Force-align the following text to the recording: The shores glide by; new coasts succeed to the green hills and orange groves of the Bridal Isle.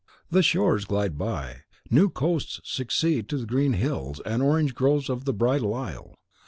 The 0.31 0.41
shores 0.41 0.85
glide 0.85 1.15
by; 1.15 1.57
new 1.91 2.09
coasts 2.09 2.59
succeed 2.63 3.29
to 3.29 3.37
the 3.37 3.45
green 3.45 3.73
hills 3.73 4.19
and 4.25 4.41
orange 4.41 4.73
groves 4.73 5.09
of 5.11 5.25
the 5.25 5.33
Bridal 5.33 5.75
Isle. 5.75 6.15